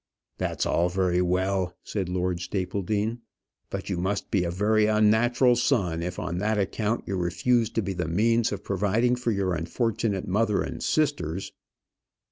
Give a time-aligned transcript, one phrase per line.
[0.39, 3.19] "That's all very well," said Lord Stapledean;
[3.69, 7.83] "but you must be a very unnatural son if on that account you refuse to
[7.83, 11.51] be the means of providing for your unfortunate mother and sisters."